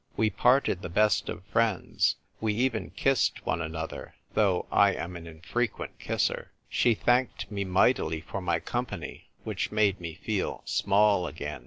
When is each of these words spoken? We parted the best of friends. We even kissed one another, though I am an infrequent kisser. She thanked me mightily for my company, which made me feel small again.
We 0.17 0.31
parted 0.31 0.81
the 0.81 0.89
best 0.89 1.29
of 1.29 1.45
friends. 1.53 2.15
We 2.39 2.55
even 2.55 2.89
kissed 2.89 3.45
one 3.45 3.61
another, 3.61 4.15
though 4.33 4.65
I 4.71 4.93
am 4.95 5.15
an 5.15 5.27
infrequent 5.27 5.99
kisser. 5.99 6.49
She 6.69 6.95
thanked 6.95 7.51
me 7.51 7.65
mightily 7.65 8.21
for 8.21 8.41
my 8.41 8.59
company, 8.61 9.29
which 9.43 9.71
made 9.71 10.01
me 10.01 10.15
feel 10.15 10.63
small 10.65 11.27
again. 11.27 11.59